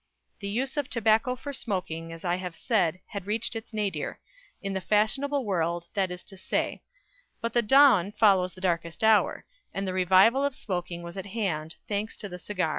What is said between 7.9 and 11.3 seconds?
follows the darkest hour, and the revival of smoking was at